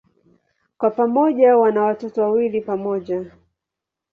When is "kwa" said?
0.77-0.91